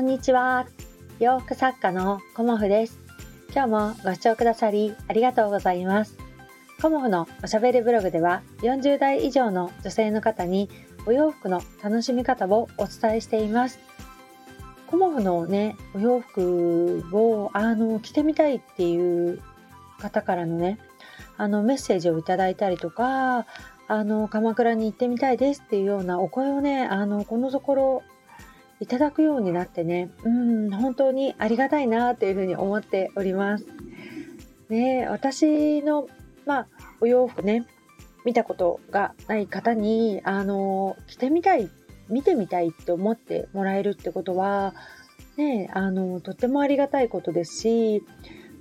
[0.00, 0.66] んにちは。
[1.18, 2.98] 洋服作家のコモフです。
[3.52, 6.16] 今日もご視聴くださりありがとうございます。
[6.80, 10.70] コモフのおしゃべりブログでは40代以上の女性の方に
[11.04, 13.78] お洋服の楽しみ方をお伝えしています。
[14.86, 19.42] コモフのね、お洋服をあの着てみたいっていう
[19.98, 20.78] 方からのね、
[21.36, 23.46] あのメッセージをいただいたりとか、
[23.86, 28.02] あの鎌倉に行ってみたいですっていうようなお声をね、あのこのところ
[28.80, 33.66] いただくようになってね、うん、本当にありがたいなというふうに思っております。
[34.70, 36.08] ね、私の、
[36.46, 36.66] まあ、
[37.00, 37.66] お洋服ね、
[38.24, 41.68] 見たことがない方に、あの、着てみたい、
[42.08, 44.74] 見てみたいって思ってもらえるってことは、
[45.36, 48.02] ね、あの、とってもありがたいことですし、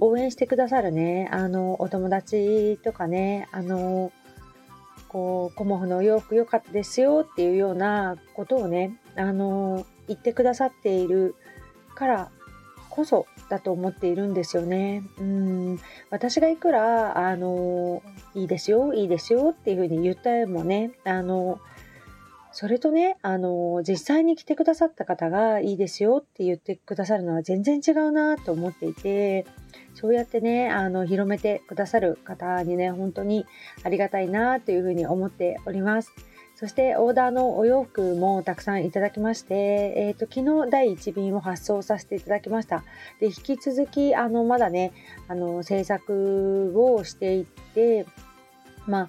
[0.00, 4.12] 応援してくださるね、あの、お友達とかね、あの、
[5.08, 11.34] こう、コモフのお洋服良かったですよっていうようなことをね、あの、言ってくださっている
[11.94, 12.30] から
[12.98, 15.04] こそだと思っているんですよね。
[15.18, 18.02] うん私がいくらあの
[18.34, 21.60] いいですよいいですよっていうふうに言った絵もねあの
[22.52, 29.46] それとねあの実際に来てくださった方がいいですよって言ってくださるのは全然違うなと思っていて
[29.94, 33.46] そうやってねあの広めてくださる方にね本当に
[33.84, 36.12] ありがたいなというふうに思っております。
[36.58, 39.54] そしてオーダーのお洋服もたくさんいただきまして、
[39.96, 42.82] えーと、昨日第1便を発送させていただきました。
[43.20, 44.92] で引き続きあのまだね
[45.28, 48.06] あの制作をしていって
[48.88, 49.08] まあ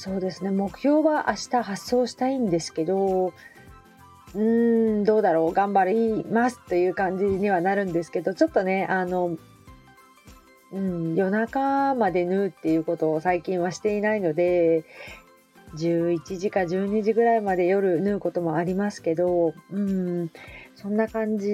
[0.00, 0.52] そうですね。
[0.52, 3.32] 目標は明日発送したいんですけど
[4.32, 5.52] うーんどうだろう。
[5.52, 9.36] 頑張りますという感じにはなるんですけどちょっとねあの
[10.70, 14.84] うん、夜中まで縫うっていうことを最近はしていないので、
[15.74, 20.30] 11時か12時ぐらいまで夜縫うこともありますけど、うん、
[20.80, 21.48] そんな感じ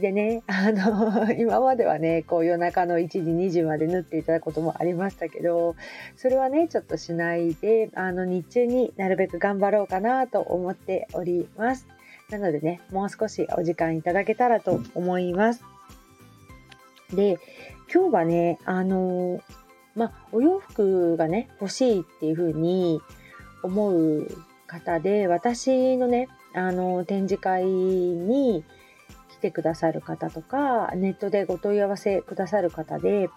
[0.00, 5.76] でね、 あの、今まではね、こう夜中の1時、2時まで縫っていただくこともありましたけど、
[6.16, 11.86] それはね、ちょっとしないで、あの、日中になるべく頑張ろうかなと思っております。
[12.30, 15.62] なのでね、もう少しお時間いただけたらと思います。
[17.12, 17.38] で、
[17.92, 19.42] 今日はね、あの、
[19.94, 23.02] ま、お洋服がね、欲しいっていう風に、
[23.62, 24.26] 思う
[24.66, 28.64] 方で私のねあの展示会に
[29.30, 33.28] 来てくださる方とかネットでご問い合わせくださる方で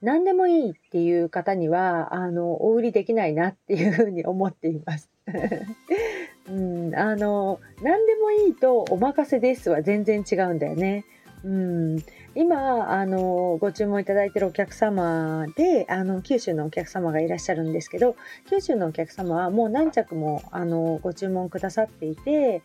[0.00, 5.10] 何でもいいっていう方にはあのお売りできないなっていうふうに思っています。
[6.48, 11.04] うん、あの何でもいいとお任せですは全然違うんだよね。
[11.44, 12.04] うん、
[12.34, 18.16] 今あのご注文いただいてるお客様であの九州のお客様がいらっしゃるんですけど
[18.48, 22.62] 九州のお客様はもう何着もあのご注文くださっていて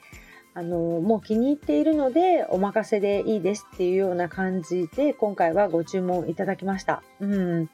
[0.55, 7.01] あのもう気に入っているのでお任せでいいですっていうような感じで今回はご注文いただきました。
[7.19, 7.69] うん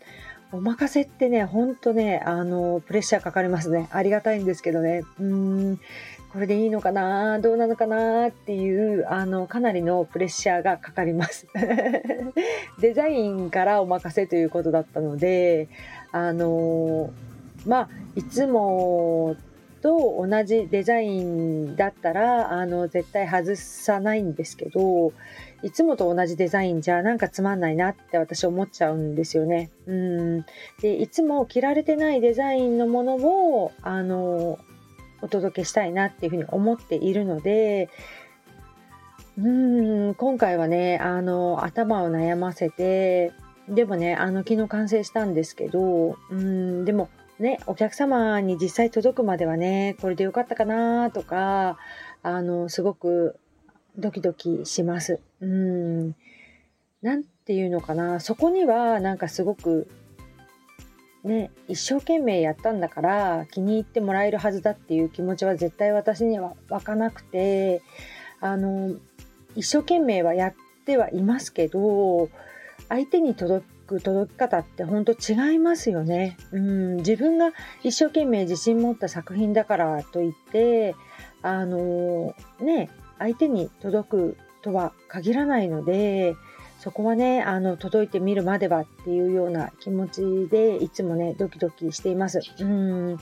[0.52, 3.88] お任せってね、ほんとね、あの、プレッシャーかかりますね。
[3.92, 5.04] ありがたいんですけどね。
[5.20, 5.26] うー
[5.74, 5.80] ん、
[6.32, 7.40] これでいいのかな？
[7.40, 8.28] どうなのかな？
[8.28, 11.48] っていうあのかなりのプレッシャーがかかります
[12.80, 15.70] デザインからお任せということだったので
[16.12, 17.10] あの
[17.66, 19.36] まあいつも
[19.82, 25.14] と同じデザインだったらあの絶対外さないんですけど
[25.62, 29.72] いつもと同じデザインじゃなんかつまんないなって私思っちゃうんですよね。
[29.88, 30.46] うん
[30.82, 34.60] でいつも着られてないデザインのものをあの
[35.22, 37.90] お届けしたいなっていうふうに思っているので
[39.38, 43.32] うん今回はねあの頭を悩ませて
[43.68, 51.78] でもねあの昨日完成したんですけどうんでもねお客様に実際届くまではねこれでよかったかなとか
[52.24, 53.40] あのすごく
[53.98, 55.20] ドキドキします。
[55.42, 56.16] うん
[57.02, 59.88] なんていうのかなそこにはなんかすごく
[61.24, 67.82] ね、一生懸命やったんだから気に入ってもらえるはずだっていう気持ちは絶対私には湧かなくて
[68.40, 68.96] あの
[69.56, 70.54] 一生懸命はやっ
[70.86, 72.30] てはいますけど
[72.88, 76.38] 相手に届く届き方って本当違いますよね。
[76.52, 77.52] うん自分が
[77.84, 80.96] 一生懸命自信持った作品だからといって
[81.42, 86.36] あのね相手に届くとは限らないので
[86.80, 92.40] そこはね、あの、届いてみるまではっていうような気持ちで、いつもね、ドキドキしています。
[92.62, 93.18] うん。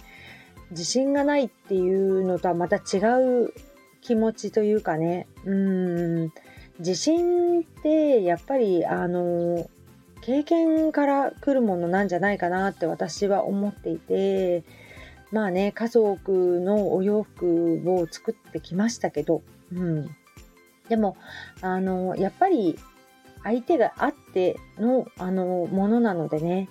[0.69, 2.99] 自信がないっていうのとはまた違
[3.45, 3.53] う
[4.01, 6.31] 気持ちというかね、うん。
[6.77, 9.67] 自信ってやっぱり、あの、
[10.27, 14.65] 経験から来るものなんじゃないかなって私は思っていて、
[15.31, 19.41] まあね、家族のお洋服を作ってきましたけど、
[19.71, 20.09] うん。
[20.89, 21.15] でも
[21.61, 22.77] あのやっぱり
[23.41, 26.67] 相手があってのあのものなのでね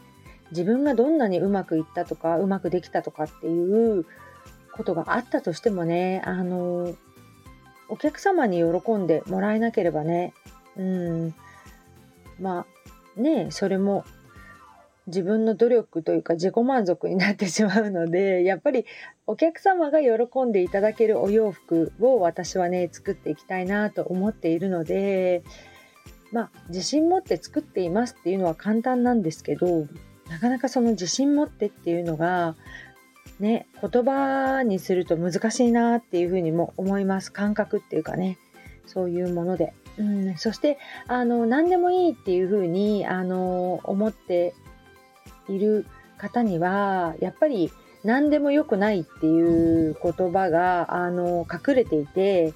[0.51, 4.05] 自分がどんなにうまくいったとかうまくできたとかっていう
[4.73, 6.95] ことがあったとしてもねあの
[7.89, 10.35] お客様に喜んでもらえなければね
[10.77, 11.35] うん
[12.39, 12.67] まあ
[13.17, 14.05] ねそれも
[15.07, 18.85] 自分の努力というか自己満足になってしまうのでやっぱり
[19.27, 25.45] お客様が喜んでいただけるお洋服を私はね作っていきたいなと思っているので
[26.33, 29.87] まあ自信持って作っていますっていうのは簡単なんですけど
[30.29, 32.57] なかなかその自信持ってっていうのが
[33.39, 38.39] ね言葉にすると難しいなっていうふうにも思います感覚っていうかね
[38.87, 39.73] そういうもので。
[39.99, 40.79] うん、そして
[41.09, 44.55] あの何でもいいっていうふうにあの思って
[45.49, 45.87] いる
[46.19, 47.73] 方にはやっぱり
[48.05, 52.55] 何でも良くないっていう言葉があの隠れていて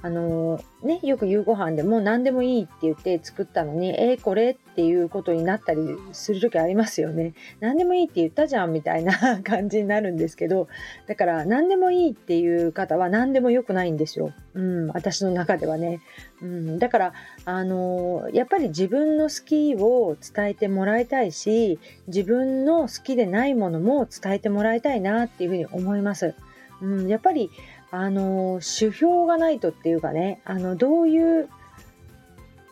[0.00, 5.80] あのね、よく夕ご飯でもう何でもいいって言って作ったのに、えー、これっていうことになったり
[6.12, 7.34] する時ありますよね。
[7.58, 10.68] 何でもいいって言ったじゃんみたいな感じになるんですけど、
[11.08, 14.32] だから何でもいいっていう方は何でも良くないんですよ。
[14.54, 16.00] うん、私の中ではね。
[16.42, 17.12] うん、だから、
[17.44, 26.36] あのやっぱり自分の好きを伝えてもらいたいし、自分の好きでないものも伝えてもらいたいなっていうふうに思います。
[26.80, 27.50] うん、やっぱり
[27.90, 31.48] あの指標がないとっていうかねあのどういう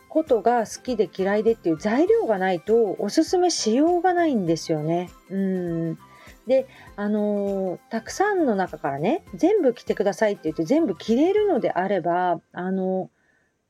[0.09, 5.09] ことが好きで嫌いでっていう材料がないとおすすめしようがないんですよね。
[5.29, 5.97] うん
[6.47, 6.65] で
[6.95, 13.09] あのたくさんの中からね全部着てくださいって言って全部着れるのであればあの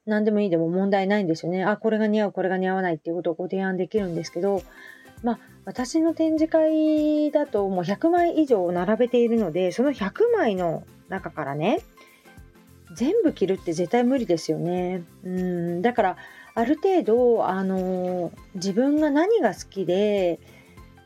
[0.05, 1.63] 何でもいいでも問題ないんですよね。
[1.63, 4.61] あこれが似合うこれが似合わないっていうことをご提案できるんですけど
[5.23, 11.81] まあ私の展示会だともう100枚以上並べているのでその100枚の中からね
[12.93, 15.03] 全部着るって絶対無理ですよね。
[15.23, 16.17] うんだから
[16.55, 20.39] ある程度あの自分が何が好きで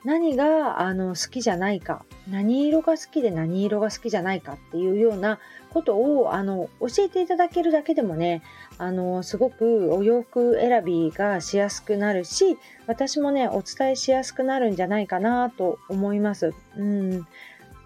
[0.03, 5.39] 何があの好きじゃないか何色が好きで何色が好きじゃないかっていうような
[5.69, 8.41] ことをあの教えていただけるだけでもね
[8.77, 12.57] あのすごくお洋服選びがしやすくなるし
[12.87, 16.53] 私もねお伝えしやすくなるんじゃないかなと思います。
[16.77, 17.27] うん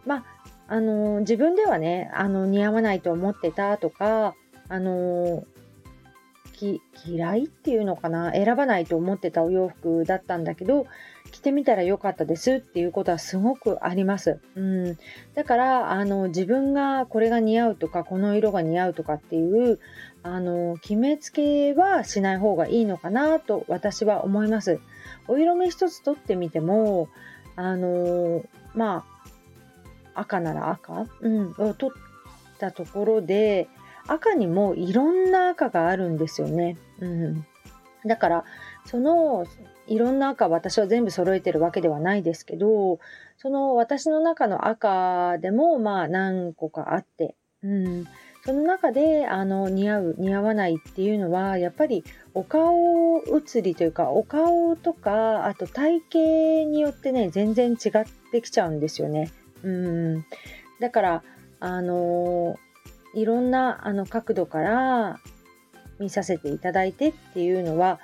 [0.05, 0.34] まあ
[0.67, 4.35] あの自分ではねあの似合わないと思ってたとか
[4.67, 5.45] あの
[6.55, 10.87] き嫌いっていうのかな選ばないと思ってたお洋服だったんだけど
[11.31, 14.39] 着てみたら良かったですっていうことはすごくあります。
[14.55, 14.97] うん、
[15.33, 19.79] だからあの自分がこれが似合うとかこの色が似合うとかっていう
[20.23, 24.79] あの決めつけはしない方がいいのかなと私は思います。
[25.27, 27.09] お色目一つとってみても
[27.55, 29.14] あのまあ
[30.15, 33.67] 赤なら赤、うん、を取ったところで
[34.07, 36.77] 赤にもいろんな赤があるんですよね。
[36.99, 37.45] うん、
[38.05, 38.45] だから
[38.85, 39.45] その
[39.87, 42.99] いろんな赤私は全部揃えてるわけではないですけど
[43.37, 48.05] その私の中の赤でもまあ何個かあって、うん、
[48.45, 52.03] その中であの似合う似合わないっていうのはやっぱり
[52.33, 56.19] お顔写りというかお顔とかあと体型
[56.69, 59.31] によってね全然違ってきちゃうんですよね。
[59.65, 59.69] う
[60.17, 60.25] ん
[60.79, 61.23] だから
[61.59, 62.57] あの
[63.13, 65.19] いろんなあの角度から
[65.99, 67.99] 見させていただいてっていうのは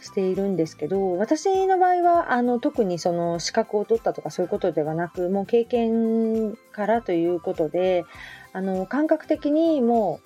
[0.00, 8.04] しているんですけど私の場合はあの特にその資格を取ったとかそういうことではなくもう経験からということで
[8.52, 10.20] あの感覚的にも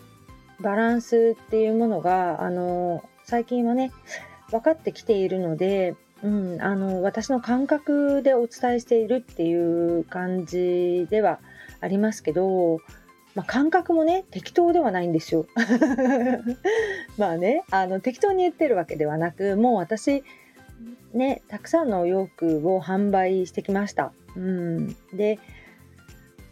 [0.58, 3.92] うバランスっていうものがあの最近はね
[4.50, 11.38] 分かってきているのでうん、あの私の感覚でお伝えしているっていう感じでは
[11.80, 12.78] ありますけど、
[13.34, 15.46] まあ、感覚もね適当ではないんですよ。
[17.18, 20.24] まあねあの適当に言ってるわけではなくもう私
[21.12, 24.12] ねたくさんのお洋服を販売してきました。
[24.36, 25.38] うん、で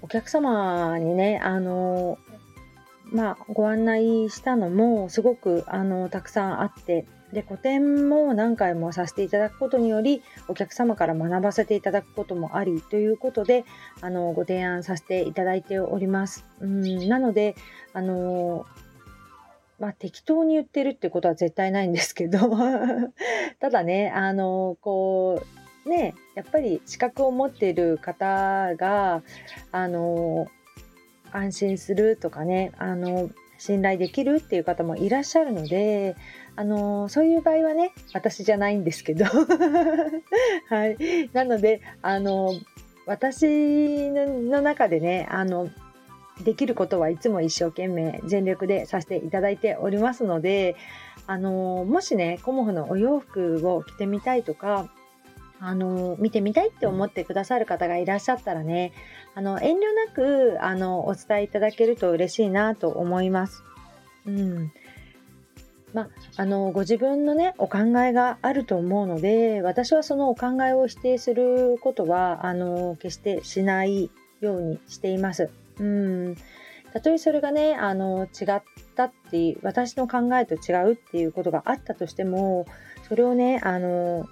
[0.02, 2.18] お客様にねあの
[3.12, 13.66] まあ、ご案内したのもすごくあのたくさんあってで個展も何回もさせていただくことによりお客様から学ばせていただくこともありということで
[14.00, 16.46] あのご提案させていただいております。
[16.60, 17.54] うんなので
[17.92, 18.64] あの
[19.78, 22.38] まあ、適当に言ってるってことは絶対ないんですけど
[23.60, 25.42] ただねあのこ
[25.84, 29.22] うねやっぱり資格を持っている方が
[29.72, 30.46] あの
[31.32, 33.28] 安心するとかねあの
[33.58, 36.16] 信頼できるっていう方もいらっしゃるので
[36.56, 39.26] あのそういう場合はね私じゃないんですけど
[40.68, 42.54] はいなのであの
[43.06, 45.68] 私の中でねあの
[46.42, 50.76] できることはいつも一生懸命全力でさせていただいておりますので、
[51.26, 54.90] あのもしね、コモフのお洋服を着てみたいとか、
[55.58, 58.92] あの見てみたいって思ってくださる方がいらっしゃったらね、
[59.34, 63.62] あの遠慮なくあのお伝えいただけると嬉しいなと思います。
[64.26, 64.72] うん。
[65.94, 75.50] まあ、あのご自分のねお考えがあると思うので私はそのお考えを否定することはあの決してしないようにしています。
[76.92, 78.62] たとえそれがねあの違っ
[78.94, 82.66] たっていう私の考えと違うっていうことがあったとしても
[83.08, 84.26] それをねあの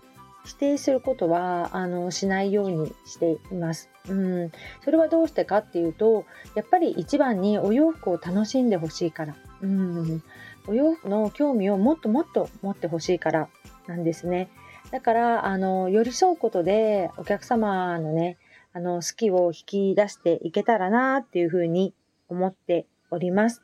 [0.44, 3.90] 否定することはあのしないようにしています。
[4.08, 4.52] うん、
[4.84, 10.23] それはどうしてかっていうとやっぱり一番にお洋服を楽しんでほしいから、うん、
[10.66, 13.49] お洋服の興味をもっともっと持ってほしいから
[13.87, 14.49] なんですね。
[14.90, 18.38] だからあの寄り添うことでお客様のね
[18.73, 21.94] あの好きを引き出していけたらなっていうふうに
[22.28, 23.62] 思っております。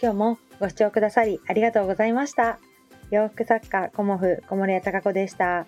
[0.00, 2.58] 今日もご視聴くださりありがとうございました。
[3.10, 5.66] 洋服作家コモフ小森屋隆子でした。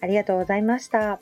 [0.00, 1.20] ありがとうございました。